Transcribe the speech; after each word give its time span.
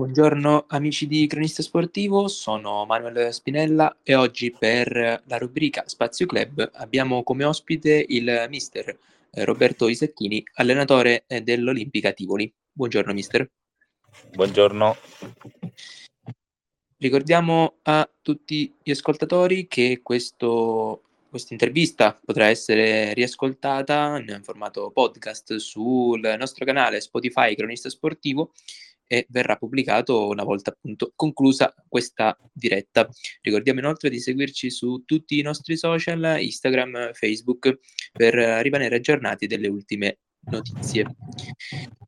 Buongiorno 0.00 0.64
amici 0.68 1.06
di 1.06 1.26
Cronista 1.26 1.62
Sportivo, 1.62 2.26
sono 2.26 2.86
Manuel 2.86 3.34
Spinella 3.34 3.98
e 4.02 4.14
oggi 4.14 4.50
per 4.50 5.22
la 5.26 5.36
rubrica 5.36 5.82
Spazio 5.86 6.24
Club 6.24 6.70
abbiamo 6.76 7.22
come 7.22 7.44
ospite 7.44 8.06
il 8.08 8.46
mister 8.48 8.88
eh, 8.88 9.44
Roberto 9.44 9.88
Isacchini, 9.88 10.42
allenatore 10.54 11.24
eh, 11.26 11.42
dell'Olimpica 11.42 12.12
Tivoli. 12.12 12.50
Buongiorno 12.72 13.12
mister. 13.12 13.46
Buongiorno. 14.32 14.96
Ricordiamo 16.96 17.74
a 17.82 18.10
tutti 18.22 18.74
gli 18.82 18.92
ascoltatori 18.92 19.68
che 19.68 20.00
questo, 20.02 21.02
questa 21.28 21.52
intervista 21.52 22.18
potrà 22.24 22.46
essere 22.46 23.12
riascoltata 23.12 24.16
in 24.18 24.40
formato 24.42 24.90
podcast 24.92 25.56
sul 25.56 26.36
nostro 26.38 26.64
canale 26.64 27.02
Spotify 27.02 27.54
Cronista 27.54 27.90
Sportivo 27.90 28.52
e 29.12 29.26
verrà 29.28 29.56
pubblicato 29.56 30.28
una 30.28 30.44
volta 30.44 30.70
appunto 30.70 31.12
conclusa 31.16 31.74
questa 31.88 32.38
diretta. 32.52 33.08
Ricordiamo 33.40 33.80
inoltre 33.80 34.08
di 34.08 34.20
seguirci 34.20 34.70
su 34.70 35.02
tutti 35.04 35.36
i 35.36 35.42
nostri 35.42 35.76
social, 35.76 36.36
Instagram, 36.38 37.12
Facebook, 37.12 37.80
per 38.12 38.34
rimanere 38.62 38.94
aggiornati 38.94 39.48
delle 39.48 39.66
ultime 39.66 40.20
notizie. 40.42 41.06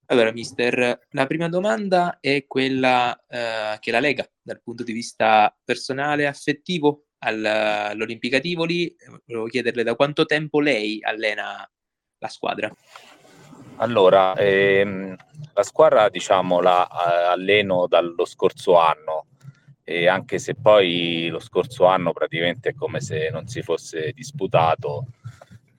Allora, 0.07 0.31
mister, 0.31 1.01
la 1.11 1.27
prima 1.27 1.49
domanda 1.49 2.19
è 2.21 2.47
quella 2.47 3.19
eh, 3.27 3.79
che 3.81 3.91
la 3.91 3.99
lega 3.99 4.31
dal 4.41 4.63
punto 4.63 4.85
di 4.85 4.93
vista 4.93 5.53
personale 5.65 6.23
e 6.23 6.27
affettivo 6.27 7.07
all'Olimpica 7.19 8.39
Tivoli. 8.39 8.95
Volevo 9.27 9.47
chiederle 9.47 9.83
da 9.83 9.97
quanto 9.97 10.25
tempo 10.25 10.61
lei 10.61 11.03
allena 11.03 11.69
la 12.19 12.29
squadra. 12.29 12.73
Allora, 13.77 14.35
ehm, 14.35 15.17
la 15.55 15.63
squadra 15.63 16.09
diciamo 16.09 16.61
la 16.61 16.87
eh, 16.87 17.25
alleno 17.33 17.87
dallo 17.87 18.25
scorso 18.25 18.79
anno 18.79 19.27
e 19.85 20.07
anche 20.07 20.39
se 20.39 20.55
poi 20.55 21.29
lo 21.29 21.41
scorso 21.41 21.87
anno 21.87 22.13
praticamente 22.13 22.71
è 22.71 22.75
come 22.75 23.01
se 23.01 23.31
non 23.31 23.49
si 23.49 23.63
fosse 23.63 24.13
disputato, 24.13 25.07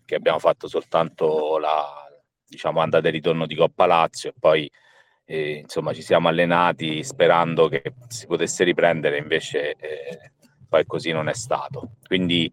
che 0.06 0.16
abbiamo 0.16 0.40
fatto 0.40 0.68
soltanto 0.68 1.58
la 1.58 2.08
diciamo, 2.46 2.82
andata 2.82 3.08
e 3.08 3.12
ritorno 3.12 3.46
di 3.46 3.56
Coppa 3.56 3.86
Lazio 3.86 4.30
e 4.30 4.34
poi 4.38 4.70
eh, 5.26 5.54
insomma 5.64 5.94
ci 5.94 6.02
siamo 6.02 6.28
allenati 6.28 7.04
sperando 7.04 7.68
che 7.70 7.94
si 8.08 8.28
potesse 8.28 8.64
riprendere, 8.64 9.18
invece 9.18 9.72
eh, 9.72 10.32
poi 10.68 10.86
così 10.86 11.12
non 11.12 11.30
è 11.30 11.34
stato. 11.34 11.94
Quindi 12.06 12.52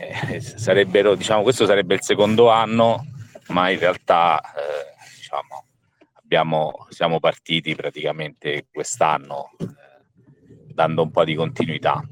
eh, 0.00 0.40
sarebbero, 0.40 1.14
diciamo, 1.14 1.42
questo 1.42 1.66
sarebbe 1.66 1.94
il 1.94 2.02
secondo 2.02 2.50
anno 2.50 3.04
ma 3.48 3.70
in 3.70 3.78
realtà 3.78 4.40
eh, 4.40 4.94
diciamo, 5.16 5.66
abbiamo, 6.14 6.86
siamo 6.90 7.20
partiti 7.20 7.74
praticamente 7.74 8.66
quest'anno 8.72 9.50
eh, 9.58 9.66
dando 10.72 11.02
un 11.02 11.10
po' 11.10 11.24
di 11.24 11.34
continuità. 11.34 12.06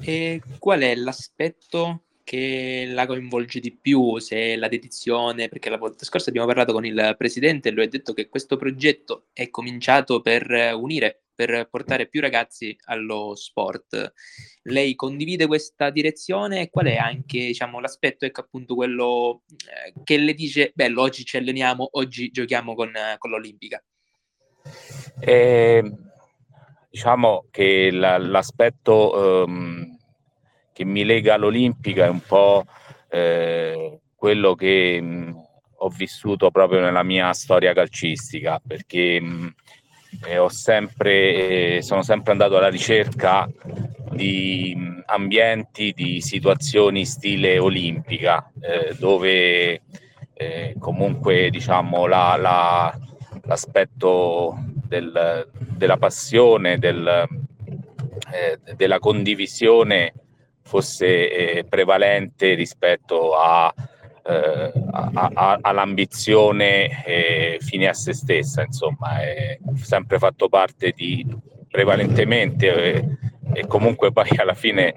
E 0.00 0.42
qual 0.58 0.80
è 0.80 0.94
l'aspetto 0.94 2.04
che 2.24 2.86
la 2.88 3.06
coinvolge 3.06 3.60
di 3.60 3.76
più, 3.76 4.18
se 4.18 4.56
la 4.56 4.68
dedizione, 4.68 5.48
perché 5.48 5.68
la 5.68 5.76
volta 5.76 6.04
scorsa 6.04 6.30
abbiamo 6.30 6.46
parlato 6.46 6.72
con 6.72 6.84
il 6.84 7.14
presidente 7.18 7.68
e 7.68 7.72
lui 7.72 7.84
ha 7.84 7.88
detto 7.88 8.14
che 8.14 8.28
questo 8.28 8.56
progetto 8.56 9.26
è 9.32 9.50
cominciato 9.50 10.20
per 10.20 10.74
unire 10.74 11.23
per 11.34 11.68
portare 11.70 12.08
più 12.08 12.20
ragazzi 12.20 12.76
allo 12.84 13.34
sport. 13.34 14.12
Lei 14.62 14.94
condivide 14.94 15.46
questa 15.46 15.90
direzione 15.90 16.62
e 16.62 16.70
qual 16.70 16.86
è 16.86 16.96
anche 16.96 17.38
diciamo, 17.38 17.80
l'aspetto 17.80 18.24
ecco, 18.24 18.40
appunto 18.40 18.74
quello 18.74 19.42
eh, 19.48 19.92
che 20.04 20.16
le 20.16 20.34
dice, 20.34 20.72
bello, 20.74 21.02
oggi 21.02 21.24
ci 21.24 21.36
alleniamo, 21.36 21.88
oggi 21.92 22.30
giochiamo 22.30 22.74
con, 22.74 22.92
con 23.18 23.30
l'Olimpica? 23.30 23.82
Eh, 25.20 25.92
diciamo 26.88 27.46
che 27.50 27.90
la, 27.90 28.18
l'aspetto 28.18 29.44
um, 29.46 29.98
che 30.72 30.84
mi 30.84 31.04
lega 31.04 31.34
all'Olimpica 31.34 32.06
è 32.06 32.08
un 32.08 32.20
po' 32.20 32.64
eh, 33.10 34.00
quello 34.14 34.54
che 34.54 35.00
mh, 35.00 35.42
ho 35.76 35.88
vissuto 35.88 36.50
proprio 36.50 36.80
nella 36.80 37.02
mia 37.02 37.32
storia 37.32 37.72
calcistica, 37.74 38.60
perché 38.64 39.20
mh, 39.20 39.54
eh, 40.26 40.50
sempre, 40.50 41.76
eh, 41.76 41.82
sono 41.82 42.02
sempre 42.02 42.32
andato 42.32 42.56
alla 42.56 42.68
ricerca 42.68 43.48
di 44.10 44.76
ambienti, 45.06 45.92
di 45.92 46.20
situazioni 46.20 47.04
stile 47.04 47.58
olimpica, 47.58 48.50
eh, 48.60 48.94
dove 48.98 49.82
eh, 50.32 50.74
comunque 50.78 51.50
diciamo, 51.50 52.06
la, 52.06 52.36
la, 52.36 52.98
l'aspetto 53.42 54.56
del, 54.86 55.48
della 55.52 55.96
passione, 55.96 56.78
del, 56.78 57.26
eh, 58.32 58.74
della 58.74 58.98
condivisione 58.98 60.12
fosse 60.62 61.58
eh, 61.58 61.64
prevalente 61.64 62.54
rispetto 62.54 63.34
a 63.36 63.72
eh, 64.26 64.72
a, 64.92 65.30
a, 65.34 65.58
all'ambizione 65.60 67.04
eh, 67.04 67.58
fine 67.60 67.88
a 67.88 67.92
se 67.92 68.14
stessa, 68.14 68.62
insomma, 68.62 69.20
è 69.20 69.58
sempre 69.74 70.18
fatto 70.18 70.48
parte 70.48 70.92
di 70.96 71.26
prevalentemente 71.68 72.94
eh, 72.94 73.08
e 73.52 73.66
comunque 73.66 74.12
poi 74.12 74.28
alla 74.36 74.54
fine 74.54 74.94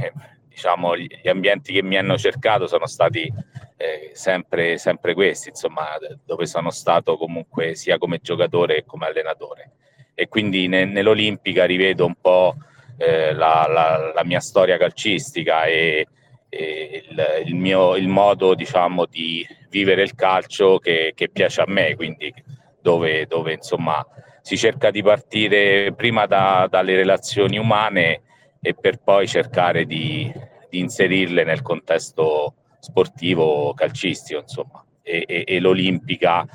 eh, 0.00 0.12
diciamo 0.48 0.96
gli 0.96 1.28
ambienti 1.28 1.72
che 1.72 1.82
mi 1.82 1.96
hanno 1.96 2.16
cercato 2.16 2.66
sono 2.66 2.86
stati 2.86 3.32
eh, 3.76 4.10
sempre, 4.12 4.78
sempre 4.78 5.14
questi, 5.14 5.48
insomma, 5.48 5.86
dove 6.24 6.46
sono 6.46 6.70
stato 6.70 7.16
comunque 7.16 7.74
sia 7.74 7.98
come 7.98 8.18
giocatore 8.22 8.74
che 8.76 8.84
come 8.86 9.06
allenatore. 9.06 9.72
E 10.14 10.28
quindi 10.28 10.66
ne, 10.66 10.84
nell'Olimpica 10.84 11.64
rivedo 11.64 12.04
un 12.04 12.14
po' 12.20 12.54
la, 12.98 13.66
la, 13.68 14.12
la, 14.12 14.24
mia 14.24 14.40
storia 14.40 14.76
calcistica 14.76 15.62
e, 15.66 16.08
il, 16.50 17.42
il, 17.44 17.54
mio, 17.54 17.96
il 17.96 18.08
modo 18.08 18.54
diciamo 18.54 19.06
di 19.06 19.46
vivere 19.68 20.02
il 20.02 20.14
calcio 20.14 20.78
che, 20.78 21.12
che 21.14 21.28
piace 21.28 21.60
a 21.60 21.66
me, 21.66 21.94
quindi 21.94 22.32
dove, 22.80 23.26
dove 23.26 23.52
insomma 23.52 24.04
si 24.40 24.56
cerca 24.56 24.90
di 24.90 25.02
partire 25.02 25.92
prima 25.94 26.26
da, 26.26 26.66
dalle 26.70 26.96
relazioni 26.96 27.58
umane 27.58 28.22
e 28.60 28.74
per 28.74 28.98
poi 28.98 29.28
cercare 29.28 29.84
di, 29.84 30.32
di 30.70 30.78
inserirle 30.78 31.44
nel 31.44 31.62
contesto 31.62 32.54
sportivo 32.80 33.74
calcistico 33.74 34.40
insomma. 34.40 34.82
E, 35.02 35.24
e, 35.26 35.44
e 35.46 35.60
l'Olimpica 35.60 36.46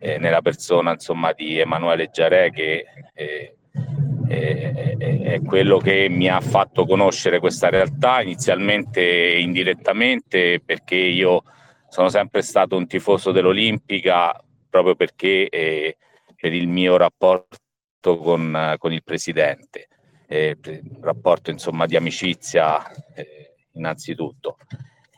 eh, 0.00 0.18
nella 0.18 0.40
persona 0.42 0.92
insomma 0.92 1.32
di 1.32 1.58
Emanuele 1.58 2.10
Giarè 2.10 2.50
che 2.50 2.84
eh, 3.14 3.54
è, 4.30 4.96
è, 4.96 5.40
quello 5.42 5.78
che 5.78 6.08
mi 6.08 6.28
ha 6.28 6.40
fatto 6.40 6.86
conoscere 6.86 7.40
questa 7.40 7.68
realtà 7.68 8.22
inizialmente 8.22 9.02
indirettamente 9.02 10.60
perché 10.64 10.94
io 10.94 11.42
sono 11.88 12.08
sempre 12.08 12.42
stato 12.42 12.76
un 12.76 12.86
tifoso 12.86 13.32
dell'Olimpica 13.32 14.40
proprio 14.68 14.94
perché 14.94 15.48
eh, 15.48 15.96
per 16.36 16.52
il 16.52 16.68
mio 16.68 16.96
rapporto 16.96 17.58
con, 18.00 18.76
con 18.78 18.92
il 18.92 19.02
presidente, 19.02 19.88
eh, 20.28 20.56
rapporto 21.00 21.50
insomma 21.50 21.86
di 21.86 21.96
amicizia 21.96 22.88
eh, 23.14 23.54
innanzitutto. 23.72 24.56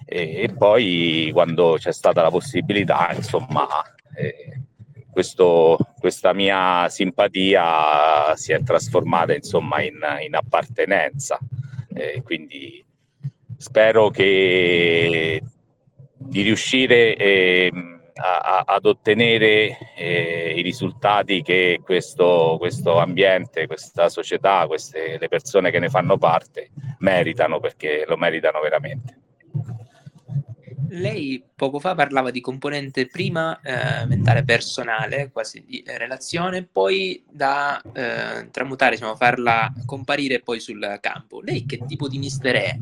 E, 0.07 0.43
e, 0.43 0.55
poi 0.55 1.31
quando 1.33 1.77
c'è 1.79 1.93
stata 1.93 2.23
la 2.23 2.31
possibilità 2.31 3.13
insomma 3.15 3.67
eh, 4.17 4.63
questo, 5.13 5.77
questa 6.01 6.33
mia 6.33 6.89
simpatia 6.89 8.35
si 8.35 8.53
è 8.53 8.63
trasformata 8.63 9.35
insomma 9.35 9.83
in, 9.83 9.99
in 10.25 10.35
appartenenza. 10.35 11.39
Eh, 11.95 12.23
quindi 12.23 12.83
spero 13.59 14.09
che 14.09 15.43
di 16.17 16.43
riuscire 16.43 17.15
eh, 17.15 17.71
a, 18.15 18.65
ad 18.67 18.87
ottenere 18.87 19.77
eh, 19.97 20.55
i 20.57 20.63
risultati 20.63 21.43
che 21.43 21.81
questo, 21.85 22.57
questo, 22.59 22.99
ambiente, 22.99 23.67
questa 23.67 24.09
società, 24.09 24.67
queste, 24.67 25.19
le 25.19 25.29
persone 25.29 25.71
che 25.71 25.79
ne 25.79 25.91
fanno 25.91 26.17
parte 26.17 26.71
meritano 26.99 27.61
perché 27.61 28.05
lo 28.07 28.17
meritano 28.17 28.61
veramente. 28.61 29.21
Lei 30.95 31.43
poco 31.55 31.79
fa 31.81 31.95
parlava 31.95 32.31
di 32.31 32.43
componente 32.43 33.07
prima 33.07 33.59
eh, 33.63 34.05
mentale 34.05 34.45
personale, 34.45 35.31
quasi 35.33 35.65
di 35.65 35.81
eh, 35.81 35.97
relazione, 35.97 36.69
poi 36.71 37.25
da 37.31 37.81
eh, 37.81 38.51
tramutare, 38.51 38.97
diciamo, 38.97 39.17
farla 39.17 39.73
comparire 39.87 40.41
poi 40.41 40.61
sul 40.61 40.99
campo. 41.01 41.41
Lei 41.41 41.65
che 41.65 41.81
tipo 41.87 42.09
di 42.09 42.19
mister 42.19 42.55
è? 42.57 42.79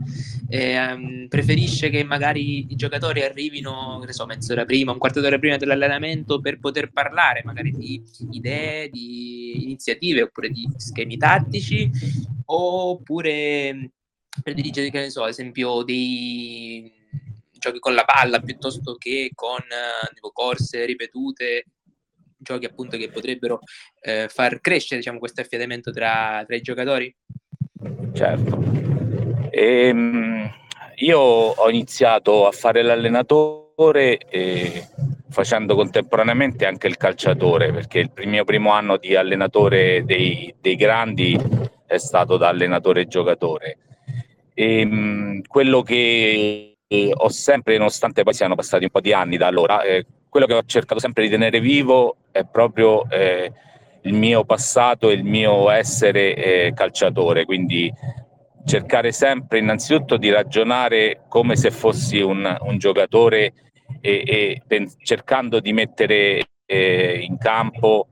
Um, 0.53 1.29
preferisce 1.29 1.89
che 1.89 2.03
magari 2.03 2.73
i 2.73 2.75
giocatori 2.75 3.23
arrivino, 3.23 4.05
so, 4.09 4.27
mezz'ora 4.27 4.65
prima, 4.65 4.91
un 4.91 4.99
quarto 4.99 5.21
d'ora 5.21 5.39
prima 5.39 5.57
dell'allenamento 5.57 6.41
per 6.41 6.59
poter 6.59 6.91
parlare 6.91 7.43
magari 7.45 7.71
di 7.71 8.03
idee, 8.33 8.89
di 8.89 9.63
iniziative 9.63 10.23
oppure 10.23 10.49
di 10.49 10.69
schemi 10.77 11.17
tattici, 11.17 11.89
oppure 12.47 13.91
predilige, 14.43 14.91
che 14.91 14.99
ne 14.99 15.11
so, 15.11 15.23
ad 15.23 15.29
esempio 15.29 15.85
dei 15.85 16.99
giochi 17.61 17.79
con 17.79 17.95
la 17.95 18.05
palla 18.05 18.41
piuttosto 18.41 18.97
che 18.97 19.31
con 19.35 19.61
tipo, 20.13 20.31
corse 20.33 20.85
ripetute. 20.85 21.67
giochi 22.37 22.65
appunto 22.65 22.97
che 22.97 23.11
potrebbero 23.11 23.61
eh, 24.01 24.29
far 24.29 24.61
crescere 24.61 24.97
diciamo, 25.01 25.19
questo 25.19 25.43
affiatamento 25.43 25.93
tra, 25.93 26.43
tra 26.47 26.57
i 26.57 26.63
giocatori? 26.63 27.15
Certo. 28.15 28.59
Ehm, 29.51 30.51
io 30.97 31.19
ho 31.19 31.69
iniziato 31.69 32.47
a 32.47 32.51
fare 32.51 32.83
l'allenatore 32.83 34.19
e 34.19 34.87
facendo 35.29 35.75
contemporaneamente 35.75 36.67
anche 36.67 36.87
il 36.89 36.97
calciatore, 36.97 37.73
perché 37.73 38.11
il 38.17 38.29
mio 38.29 38.45
primo 38.45 38.73
anno 38.73 38.97
di 38.97 39.15
allenatore 39.15 40.05
dei, 40.05 40.53
dei 40.61 40.77
grandi 40.77 41.39
è 41.87 41.99
stato 41.99 42.37
da 42.37 42.49
allenatore 42.49 43.07
giocatore. 43.07 43.79
E, 44.55 44.85
mh, 44.85 45.43
quello 45.47 45.83
che 45.83 46.70
ho 47.15 47.29
sempre, 47.29 47.79
nonostante 47.79 48.25
poi 48.25 48.35
siano 48.35 48.57
passati 48.57 48.85
un 48.85 48.91
po' 48.91 49.01
di 49.01 49.13
anni 49.13 49.37
da 49.37 49.47
allora, 49.47 49.83
eh, 49.83 50.05
quello 50.29 50.47
che 50.47 50.55
ho 50.55 50.63
cercato 50.65 51.01
sempre 51.01 51.23
di 51.25 51.31
tenere 51.31 51.61
vivo 51.61 52.17
è 52.33 52.45
proprio 52.45 53.09
eh, 53.09 53.53
il 54.03 54.15
mio 54.15 54.45
passato 54.45 55.11
e 55.11 55.15
il 55.15 55.25
mio 55.25 55.71
essere 55.71 56.35
eh, 56.35 56.73
calciatore, 56.75 57.45
quindi 57.45 57.93
cercare 58.65 59.13
sempre 59.13 59.59
innanzitutto 59.59 60.17
di 60.17 60.31
ragionare 60.31 61.23
come 61.29 61.57
se 61.57 61.71
fossi 61.71 62.21
un, 62.21 62.57
un 62.61 62.79
giocatore 62.79 63.53
e, 64.01 64.23
e 64.27 64.63
pen- 64.67 64.91
cercando 65.03 65.61
di 65.61 65.73
mettere 65.73 66.45
eh, 66.67 67.21
in 67.23 67.39
campo 67.39 68.09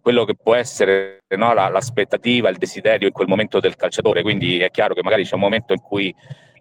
quello 0.00 0.24
che 0.24 0.34
può 0.34 0.54
essere 0.54 1.20
no, 1.36 1.52
la, 1.52 1.68
l'aspettativa, 1.68 2.48
il 2.48 2.56
desiderio 2.56 3.06
in 3.06 3.12
quel 3.12 3.28
momento 3.28 3.60
del 3.60 3.76
calciatore. 3.76 4.22
Quindi 4.22 4.58
è 4.58 4.70
chiaro 4.70 4.94
che 4.94 5.02
magari 5.02 5.24
c'è 5.24 5.34
un 5.34 5.40
momento 5.40 5.74
in 5.74 5.80
cui 5.80 6.14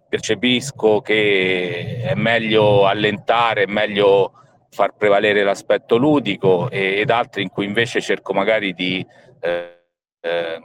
percepisco 0.08 1.02
che 1.02 2.02
è 2.02 2.14
meglio 2.16 2.88
allentare, 2.88 3.64
è 3.64 3.68
meglio 3.68 4.34
far 4.70 4.96
prevalere 4.96 5.44
l'aspetto 5.44 5.98
ludico 5.98 6.70
e, 6.70 7.00
ed 7.00 7.10
altri 7.10 7.44
in 7.44 7.50
cui 7.50 7.66
invece 7.66 8.02
cerco 8.02 8.34
magari 8.34 8.74
di 8.74 9.06
eh, 9.40 9.84
eh, 10.22 10.62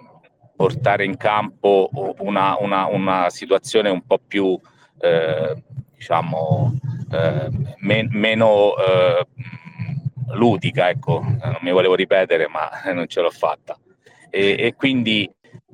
portare 0.55 1.05
in 1.05 1.17
campo 1.17 1.89
una, 2.19 2.57
una, 2.59 2.87
una, 2.87 3.31
situazione 3.31 3.89
un 3.89 4.05
po' 4.07 4.21
più 4.27 4.59
eh, 4.99 5.63
diciamo 5.95 6.75
eh, 7.11 7.49
men- 7.79 8.09
meno 8.11 8.75
eh, 8.77 9.27
ludica, 10.35 10.89
ecco, 10.89 11.21
non 11.21 11.59
mi 11.61 11.71
volevo 11.71 11.95
ripetere, 11.95 12.49
ma 12.49 12.71
non 12.93 13.07
ce 13.07 13.21
l'ho 13.21 13.31
fatta. 13.31 13.79
E, 14.31 14.57
e 14.59 14.75
quindi 14.75 15.31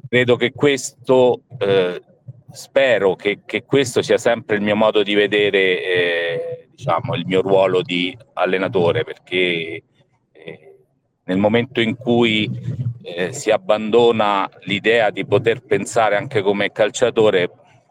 credo 0.08 0.36
che 0.36 0.52
questo, 0.52 1.42
eh, 1.58 2.02
spero 2.50 3.14
che, 3.14 3.40
che, 3.44 3.64
questo 3.64 4.02
sia 4.02 4.18
sempre 4.18 4.56
il 4.56 4.62
mio 4.62 4.76
modo 4.76 5.02
di 5.02 5.14
vedere, 5.14 5.82
eh, 5.82 6.68
diciamo, 6.74 7.14
il 7.14 7.26
mio 7.26 7.40
ruolo 7.42 7.82
di 7.82 8.16
allenatore, 8.34 9.04
perché 9.04 9.82
eh, 10.32 10.74
nel 11.24 11.38
momento 11.38 11.80
in 11.80 11.96
cui 11.96 12.50
eh, 13.02 13.32
si 13.32 13.50
abbandona 13.50 14.48
l'idea 14.62 15.10
di 15.10 15.26
poter 15.26 15.62
pensare 15.62 16.16
anche 16.16 16.42
come 16.42 16.72
calciatore, 16.72 17.50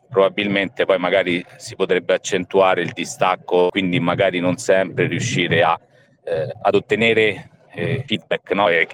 probabilmente 0.10 0.86
poi 0.86 0.98
magari 0.98 1.44
si 1.58 1.76
potrebbe 1.76 2.14
accentuare 2.14 2.82
il 2.82 2.92
distacco, 2.94 3.70
quindi 3.70 4.00
magari 4.00 4.40
non 4.40 4.58
sempre 4.58 5.08
riuscire 5.08 5.62
a, 5.64 5.80
eh, 6.24 6.54
ad 6.62 6.76
ottenere 6.76 7.50
eh, 7.74 8.04
feedback 8.08 8.52
no? 8.52 8.70
e, 8.70 8.88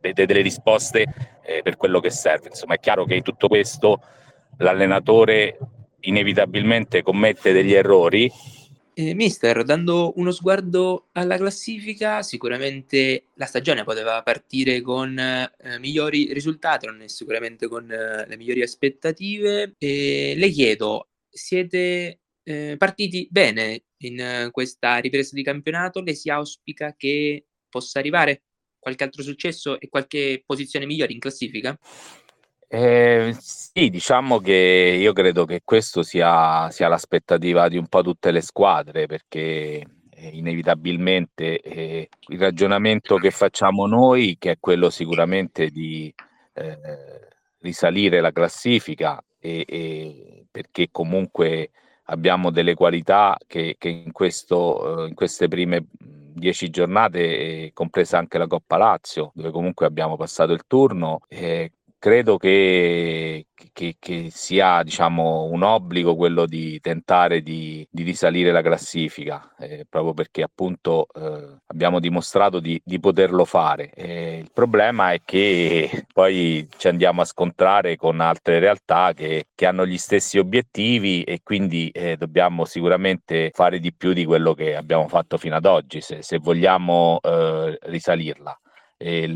e, 0.00 0.12
delle 0.12 0.40
risposte 0.40 1.04
eh, 1.42 1.60
per 1.62 1.76
quello 1.76 2.00
che 2.00 2.10
serve. 2.10 2.48
Insomma, 2.48 2.74
è 2.74 2.80
chiaro 2.80 3.04
che 3.04 3.20
tutto 3.22 3.46
questo 3.46 4.00
l'allenatore 4.58 5.58
inevitabilmente 6.00 7.02
commette 7.02 7.52
degli 7.52 7.72
errori 7.72 8.30
eh, 8.98 9.14
mister, 9.14 9.62
dando 9.62 10.12
uno 10.16 10.32
sguardo 10.32 11.10
alla 11.12 11.36
classifica, 11.36 12.24
sicuramente 12.24 13.26
la 13.34 13.46
stagione 13.46 13.84
poteva 13.84 14.20
partire 14.24 14.80
con 14.80 15.16
eh, 15.16 15.78
migliori 15.78 16.32
risultati, 16.32 16.86
non 16.86 17.00
è 17.02 17.06
sicuramente 17.06 17.68
con 17.68 17.88
eh, 17.88 18.26
le 18.26 18.36
migliori 18.36 18.60
aspettative. 18.60 19.76
E 19.78 20.34
le 20.36 20.48
chiedo, 20.48 21.10
siete 21.30 22.22
eh, 22.42 22.74
partiti 22.76 23.28
bene 23.30 23.84
in 23.98 24.48
questa 24.50 24.96
ripresa 24.96 25.36
di 25.36 25.44
campionato? 25.44 26.00
Le 26.00 26.14
si 26.14 26.28
auspica 26.28 26.96
che 26.96 27.46
possa 27.68 28.00
arrivare 28.00 28.42
qualche 28.80 29.04
altro 29.04 29.22
successo 29.22 29.78
e 29.78 29.88
qualche 29.88 30.42
posizione 30.44 30.86
migliore 30.86 31.12
in 31.12 31.20
classifica? 31.20 31.78
Eh, 32.70 33.34
sì, 33.38 33.88
diciamo 33.88 34.40
che 34.40 34.52
io 35.00 35.14
credo 35.14 35.46
che 35.46 35.62
questo 35.64 36.02
sia, 36.02 36.70
sia 36.70 36.86
l'aspettativa 36.88 37.66
di 37.68 37.78
un 37.78 37.86
po' 37.88 38.02
tutte 38.02 38.30
le 38.30 38.42
squadre, 38.42 39.06
perché 39.06 39.38
eh, 40.10 40.28
inevitabilmente 40.32 41.60
eh, 41.60 42.08
il 42.28 42.38
ragionamento 42.38 43.16
che 43.16 43.30
facciamo 43.30 43.86
noi, 43.86 44.36
che 44.38 44.50
è 44.52 44.56
quello 44.60 44.90
sicuramente 44.90 45.70
di 45.70 46.12
eh, 46.52 46.78
risalire 47.60 48.20
la 48.20 48.32
classifica, 48.32 49.18
e, 49.38 49.64
e 49.66 50.46
perché 50.50 50.88
comunque 50.90 51.70
abbiamo 52.10 52.50
delle 52.50 52.74
qualità 52.74 53.38
che, 53.46 53.76
che 53.78 53.88
in, 53.88 54.12
questo, 54.12 55.04
eh, 55.04 55.08
in 55.08 55.14
queste 55.14 55.48
prime 55.48 55.86
dieci 56.38 56.68
giornate, 56.70 57.70
compresa 57.72 58.18
anche 58.18 58.36
la 58.38 58.46
Coppa 58.46 58.76
Lazio, 58.76 59.30
dove 59.34 59.50
comunque 59.50 59.86
abbiamo 59.86 60.16
passato 60.16 60.52
il 60.52 60.64
turno, 60.66 61.20
eh, 61.28 61.72
credo 61.98 62.36
che, 62.36 63.46
che, 63.72 63.96
che, 63.98 64.28
sia 64.30 64.82
diciamo, 64.82 65.44
un 65.44 65.62
obbligo 65.62 66.16
quello 66.16 66.46
di 66.46 66.78
tentare 66.80 67.42
di, 67.42 67.86
di 67.90 68.02
risalire 68.02 68.52
la 68.52 68.62
classifica, 68.62 69.54
eh, 69.58 69.84
proprio 69.88 70.14
perché 70.14 70.42
appunto 70.42 71.06
eh, 71.14 71.58
abbiamo 71.66 72.00
dimostrato 72.00 72.60
di, 72.60 72.80
di 72.84 73.00
poterlo 73.00 73.44
fare. 73.44 73.90
Eh, 73.94 74.38
il 74.38 74.50
problema 74.52 75.12
è 75.12 75.22
che 75.24 76.06
poi 76.12 76.68
ci 76.76 76.88
andiamo 76.88 77.22
a 77.22 77.24
scontrare 77.24 77.96
con 77.96 78.20
altre 78.20 78.58
realtà 78.60 79.12
che, 79.12 79.46
che 79.54 79.66
hanno 79.66 79.84
gli 79.86 79.98
stessi 79.98 80.38
obiettivi 80.38 81.22
e 81.24 81.40
quindi 81.42 81.90
eh, 81.90 82.16
dobbiamo 82.16 82.64
sicuramente 82.64 83.50
fare 83.52 83.80
di 83.80 83.92
più 83.92 84.12
di 84.12 84.24
quello 84.24 84.54
che 84.54 84.76
abbiamo 84.76 85.08
fatto 85.08 85.36
fino 85.36 85.56
ad 85.56 85.66
oggi 85.66 86.00
se, 86.00 86.22
se 86.22 86.38
vogliamo 86.38 87.18
eh, 87.22 87.76
risalirla. 87.82 88.58
E 89.00 89.28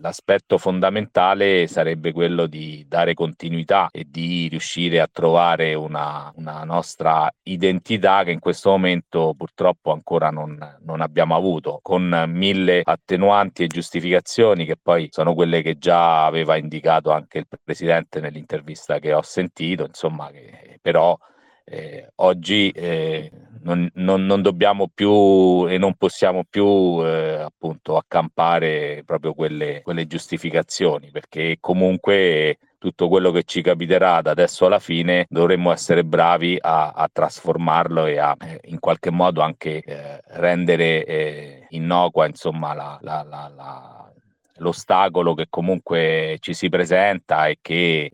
l'aspetto 0.00 0.58
fondamentale 0.58 1.68
sarebbe 1.68 2.12
quello 2.12 2.46
di 2.46 2.84
dare 2.88 3.14
continuità 3.14 3.88
e 3.92 4.04
di 4.08 4.48
riuscire 4.48 4.98
a 4.98 5.08
trovare 5.10 5.74
una, 5.74 6.32
una 6.34 6.64
nostra 6.64 7.32
identità 7.44 8.24
che 8.24 8.32
in 8.32 8.40
questo 8.40 8.70
momento 8.70 9.32
purtroppo 9.36 9.92
ancora 9.92 10.30
non, 10.30 10.58
non, 10.80 11.00
abbiamo 11.00 11.36
avuto, 11.36 11.78
con 11.82 12.24
mille 12.26 12.80
attenuanti 12.82 13.62
e 13.62 13.68
giustificazioni 13.68 14.66
che 14.66 14.76
poi 14.76 15.06
sono 15.12 15.34
quelle 15.34 15.62
che 15.62 15.78
già 15.78 16.26
aveva 16.26 16.56
indicato 16.56 17.12
anche 17.12 17.38
il 17.38 17.46
Presidente 17.62 18.18
nell'intervista 18.18 18.98
che 18.98 19.12
ho 19.12 19.22
sentito, 19.22 19.84
insomma, 19.84 20.30
che 20.32 20.80
però 20.82 21.16
eh, 21.64 22.10
oggi 22.16 22.70
eh, 22.70 23.30
non, 23.66 23.90
non, 23.94 24.24
non, 24.24 24.42
dobbiamo 24.42 24.88
più 24.92 25.66
e 25.68 25.76
non 25.76 25.94
possiamo 25.94 26.44
più 26.48 27.04
eh, 27.04 27.40
appunto 27.40 27.96
accampare 27.96 29.02
proprio 29.04 29.34
quelle, 29.34 29.82
quelle, 29.82 30.06
giustificazioni 30.06 31.10
perché 31.10 31.56
comunque 31.60 32.58
tutto 32.78 33.08
quello 33.08 33.32
che 33.32 33.42
ci 33.42 33.62
capiterà 33.62 34.22
da 34.22 34.30
adesso 34.30 34.66
alla 34.66 34.78
fine 34.78 35.26
dovremmo 35.28 35.72
essere 35.72 36.04
bravi 36.04 36.56
a, 36.60 36.92
a 36.92 37.08
trasformarlo 37.12 38.06
e 38.06 38.18
a 38.18 38.36
eh, 38.40 38.60
in 38.66 38.78
qualche 38.78 39.10
modo 39.10 39.40
anche 39.40 39.82
eh, 39.82 40.20
rendere 40.28 41.04
eh, 41.04 41.66
innocua 41.70 42.26
insomma 42.26 42.72
la, 42.72 42.98
la, 43.02 43.26
la, 43.28 44.12
l'ostacolo 44.58 45.34
che 45.34 45.46
comunque 45.50 46.36
ci 46.38 46.54
si 46.54 46.68
presenta 46.68 47.48
e 47.48 47.58
che 47.60 48.10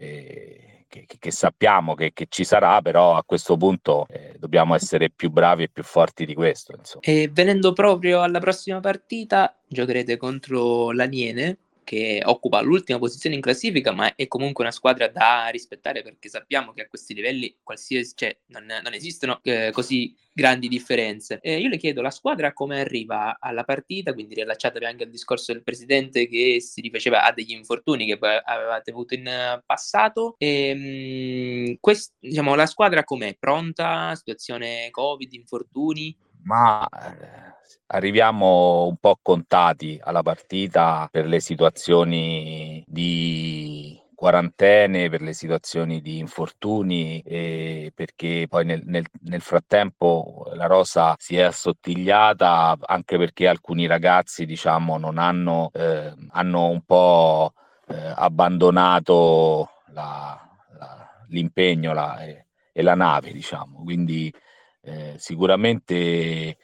che, 0.92 1.06
che, 1.18 1.30
sappiamo 1.30 1.94
che, 1.94 2.12
che, 2.12 2.26
ci 2.28 2.44
sarà, 2.44 2.82
però 2.82 3.16
a 3.16 3.24
questo 3.24 3.56
punto 3.56 4.06
eh, 4.10 4.34
dobbiamo 4.38 4.74
essere 4.74 5.08
più 5.08 5.30
bravi 5.30 5.62
e 5.62 5.68
più 5.70 5.82
forti 5.82 6.26
di 6.26 6.34
questo. 6.34 6.74
Insomma. 6.76 7.02
E 7.04 7.30
venendo 7.32 7.72
proprio 7.72 8.20
alla 8.20 8.40
prossima 8.40 8.80
partita, 8.80 9.56
giocherete 9.66 10.18
contro 10.18 10.92
l'Aniene 10.92 11.56
che 11.84 12.22
occupa 12.24 12.60
l'ultima 12.60 12.98
posizione 12.98 13.34
in 13.34 13.40
classifica, 13.40 13.92
ma 13.92 14.14
è 14.14 14.26
comunque 14.28 14.64
una 14.64 14.72
squadra 14.72 15.08
da 15.08 15.48
rispettare 15.48 16.02
perché 16.02 16.28
sappiamo 16.28 16.72
che 16.72 16.82
a 16.82 16.88
questi 16.88 17.14
livelli 17.14 17.54
cioè, 18.14 18.36
non, 18.46 18.64
non 18.66 18.94
esistono 18.94 19.40
eh, 19.42 19.70
così 19.72 20.14
grandi 20.32 20.68
differenze. 20.68 21.40
Eh, 21.42 21.58
io 21.58 21.68
le 21.68 21.76
chiedo, 21.76 22.00
la 22.00 22.10
squadra 22.10 22.52
come 22.52 22.80
arriva 22.80 23.36
alla 23.38 23.64
partita, 23.64 24.12
quindi 24.14 24.34
riallacciatevi 24.34 24.84
anche 24.84 25.04
al 25.04 25.10
discorso 25.10 25.52
del 25.52 25.62
presidente 25.62 26.26
che 26.28 26.60
si 26.60 26.80
rifaceva 26.80 27.24
a 27.24 27.32
degli 27.32 27.52
infortuni 27.52 28.06
che 28.06 28.18
avevate 28.44 28.90
avuto 28.90 29.14
in 29.14 29.62
passato. 29.64 30.34
E, 30.38 30.68
ehm, 30.68 31.70
mh, 31.72 31.76
quest, 31.80 32.14
diciamo, 32.18 32.54
la 32.54 32.66
squadra 32.66 33.04
com'è? 33.04 33.36
Pronta? 33.38 34.14
Situazione 34.14 34.88
Covid, 34.90 35.32
infortuni? 35.32 36.16
Ma 36.44 36.86
eh, 36.88 37.54
arriviamo 37.86 38.86
un 38.86 38.96
po' 38.96 39.18
contati 39.22 39.98
alla 40.02 40.22
partita 40.22 41.08
per 41.10 41.26
le 41.26 41.40
situazioni 41.40 42.84
di 42.86 44.00
quarantene, 44.14 45.08
per 45.08 45.20
le 45.20 45.32
situazioni 45.32 46.00
di 46.00 46.18
infortuni, 46.18 47.20
e 47.22 47.90
perché 47.94 48.46
poi 48.48 48.64
nel, 48.64 48.82
nel, 48.84 49.04
nel 49.22 49.40
frattempo 49.40 50.48
la 50.54 50.66
rosa 50.66 51.16
si 51.18 51.36
è 51.36 51.42
assottigliata 51.42 52.76
anche 52.80 53.18
perché 53.18 53.48
alcuni 53.48 53.86
ragazzi 53.86 54.46
diciamo 54.46 54.96
non 54.96 55.18
hanno, 55.18 55.70
eh, 55.74 56.14
hanno 56.30 56.68
un 56.68 56.82
po' 56.82 57.52
eh, 57.88 58.12
abbandonato 58.14 59.70
la, 59.88 60.40
la, 60.78 61.08
l'impegno 61.28 61.92
la, 61.92 62.22
e, 62.22 62.46
e, 62.72 62.82
la 62.82 62.94
nave 62.94 63.32
diciamo. 63.32 63.82
Quindi 63.82 64.32
eh, 64.82 65.14
sicuramente 65.18 66.56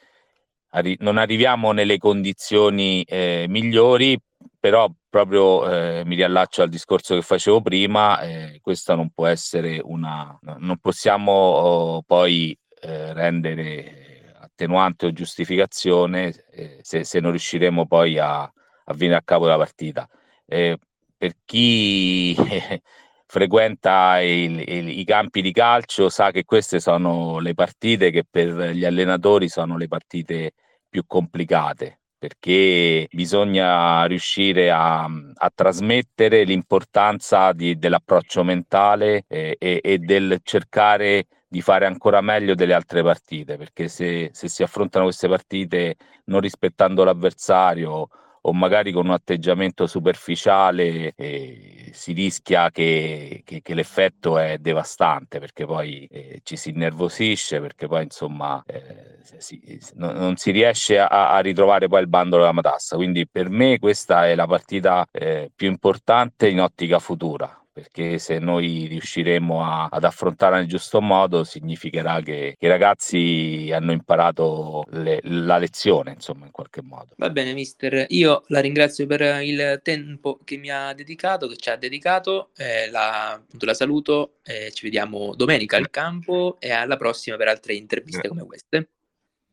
arri- 0.69 0.97
non 0.99 1.17
arriviamo 1.17 1.71
nelle 1.71 1.97
condizioni 1.97 3.03
eh, 3.03 3.45
migliori 3.47 4.19
però 4.59 4.89
proprio 5.09 5.69
eh, 5.69 6.03
mi 6.05 6.15
riallaccio 6.15 6.61
al 6.61 6.69
discorso 6.69 7.15
che 7.15 7.21
facevo 7.21 7.61
prima, 7.61 8.19
eh, 8.21 8.59
questa 8.61 8.95
non 8.95 9.09
può 9.09 9.25
essere 9.25 9.79
una... 9.83 10.37
non 10.57 10.77
possiamo 10.77 11.31
oh, 11.31 12.01
poi 12.03 12.57
eh, 12.81 13.13
rendere 13.13 14.33
attenuante 14.39 15.07
o 15.07 15.11
giustificazione 15.13 16.33
se, 16.81 17.03
se, 17.03 17.19
non 17.19 17.31
riusciremo 17.31 17.87
poi 17.87 18.17
a, 18.17 18.41
a 18.41 18.93
venire 18.93 19.17
a 19.17 19.21
capo 19.23 19.45
della 19.45 19.57
partita. 19.57 20.07
Per 20.45 21.35
chi 21.45 22.35
frequenta 23.31 24.19
il, 24.21 24.59
il, 24.59 24.89
i 24.89 25.05
campi 25.05 25.43
di 25.43 25.51
calcio 25.51 26.09
sa 26.09 26.31
che 26.31 26.45
queste 26.45 26.79
sono 26.79 27.37
le 27.37 27.53
partite 27.53 28.09
che 28.09 28.23
per 28.27 28.71
gli 28.71 28.83
allenatori 28.83 29.47
sono 29.47 29.77
le 29.77 29.87
partite 29.87 30.53
più 30.89 31.03
complicate 31.05 31.99
perché 32.17 33.07
bisogna 33.11 34.03
riuscire 34.05 34.71
a, 34.71 35.03
a 35.03 35.51
trasmettere 35.53 36.43
l'importanza 36.43 37.53
di, 37.53 37.77
dell'approccio 37.77 38.43
mentale 38.43 39.25
e, 39.27 39.55
e, 39.59 39.79
e, 39.83 39.99
del 39.99 40.39
cercare 40.43 41.27
di 41.47 41.61
fare 41.61 41.85
ancora 41.85 42.21
meglio 42.21 42.55
delle 42.55 42.73
altre 42.73 43.03
partite, 43.03 43.57
perché 43.57 43.87
se, 43.87 44.31
se 44.33 44.49
si 44.49 44.63
affrontano 44.63 45.05
queste 45.05 45.29
partite 45.29 45.95
non 46.25 46.41
rispettando 46.41 47.03
l'avversario 47.03 48.09
o 48.41 48.53
magari 48.53 48.91
con 48.91 49.05
un 49.05 49.11
atteggiamento 49.11 49.87
superficiale 49.87 51.13
eh, 51.15 51.89
si 51.93 52.13
rischia 52.13 52.71
che, 52.71 53.41
che, 53.43 53.61
che, 53.61 53.73
l'effetto 53.73 54.37
è 54.37 54.57
devastante 54.57 55.39
perché 55.39 55.65
poi 55.65 56.05
eh, 56.05 56.39
ci 56.43 56.55
si 56.55 56.69
innervosisce 56.69 57.59
perché 57.59 57.87
poi 57.87 58.03
insomma 58.03 58.63
eh, 58.65 59.19
si, 59.37 59.79
non, 59.95 60.15
non, 60.15 60.35
si 60.37 60.51
riesce 60.51 60.99
a, 60.99 61.07
a, 61.07 61.39
ritrovare 61.39 61.87
poi 61.87 62.01
il 62.01 62.07
bandolo 62.07 62.41
della 62.41 62.53
matassa. 62.53 62.95
Quindi 62.95 63.27
per 63.27 63.49
me 63.49 63.79
questa 63.79 64.27
è 64.27 64.35
la 64.35 64.47
partita 64.47 65.05
eh, 65.11 65.51
più 65.53 65.67
importante 65.67 66.47
in 66.47 66.61
ottica 66.61 66.99
futura 66.99 67.53
perché 67.79 68.19
se 68.19 68.39
noi 68.39 68.87
riusciremo 68.87 69.63
a, 69.63 69.87
ad 69.89 70.03
affrontarla 70.03 70.57
nel 70.57 70.67
giusto 70.67 70.99
modo 71.01 71.45
significherà 71.45 72.21
che, 72.21 72.55
i 72.59 72.67
ragazzi 72.67 73.71
hanno 73.73 73.93
imparato 73.93 74.83
le, 74.89 75.19
la 75.23 75.57
lezione, 75.57 76.11
insomma, 76.11 76.45
in 76.45 76.51
qualche 76.51 76.81
modo. 76.81 77.13
Va 77.15 77.29
bene, 77.29 77.53
mister. 77.53 78.05
Io 78.09 78.43
la 78.47 78.59
ringrazio 78.59 79.05
per 79.05 79.41
il 79.41 79.79
tempo 79.81 80.39
che 80.43 80.57
mi 80.57 80.69
ha 80.69 80.93
dedicato, 80.93 81.47
che 81.47 81.55
ci 81.55 81.69
ha 81.69 81.77
dedicato. 81.77 82.49
Eh, 82.57 82.89
la, 82.89 83.31
appunto, 83.31 83.65
la 83.65 83.73
saluto. 83.73 84.33
Eh, 84.43 84.71
ci 84.71 84.83
vediamo 84.83 85.33
domenica 85.35 85.77
al 85.77 85.89
campo 85.89 86.57
e 86.59 86.71
alla 86.71 86.97
prossima 86.97 87.37
per 87.37 87.47
altre 87.47 87.73
interviste 87.73 88.27
come 88.27 88.45
queste. 88.45 88.89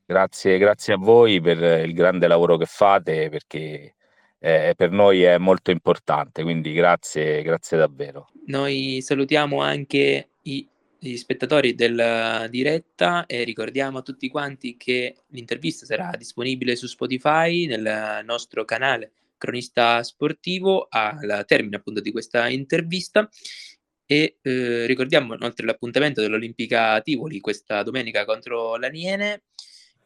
Grazie, 0.05 0.59
grazie 0.59 0.95
a 0.95 0.99
voi 0.99 1.41
per 1.41 1.85
il 1.85 1.93
grande 1.93 2.29
lavoro 2.29 2.57
che 2.57 2.67
fate 2.67 3.29
perché 3.29 3.96
eh, 4.39 4.75
per 4.77 4.91
noi 4.91 5.23
è 5.23 5.39
molto 5.39 5.71
importante, 5.71 6.43
quindi 6.43 6.73
grazie, 6.73 7.43
grazie 7.43 7.79
davvero. 7.79 8.29
Noi 8.47 9.01
salutiamo 9.03 9.61
anche 9.61 10.31
i, 10.43 10.69
gli 10.99 11.17
spettatori 11.17 11.75
della 11.75 12.47
diretta 12.49 13.27
e 13.27 13.45
ricordiamo 13.45 13.99
a 13.99 14.03
tutti 14.03 14.29
quanti 14.29 14.77
che 14.77 15.17
l'intervista 15.29 15.87
sarà 15.87 16.13
disponibile 16.17 16.77
su 16.77 16.87
Spotify 16.87 17.67
nel 17.67 18.23
nostro 18.25 18.65
canale 18.65 19.13
cronista 19.39 20.03
sportivo 20.03 20.87
al 20.89 21.45
termine 21.47 21.77
appunto 21.77 22.01
di 22.01 22.11
questa 22.11 22.49
intervista 22.49 23.29
e 24.07 24.39
eh, 24.41 24.87
ricordiamo 24.87 25.35
inoltre 25.35 25.67
l'appuntamento 25.67 26.21
dell'Olimpica 26.21 27.01
Tivoli 27.01 27.41
questa 27.41 27.83
domenica 27.83 28.25
contro 28.25 28.77
l'Aniene 28.77 29.43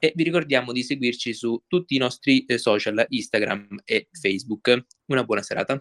e 0.00 0.12
vi 0.16 0.24
ricordiamo 0.24 0.72
di 0.72 0.82
seguirci 0.82 1.34
su 1.34 1.62
tutti 1.68 1.94
i 1.94 1.98
nostri 1.98 2.46
eh, 2.46 2.56
social 2.56 3.04
Instagram 3.06 3.82
e 3.84 4.08
Facebook. 4.10 4.86
Una 5.06 5.24
buona 5.24 5.42
serata. 5.42 5.78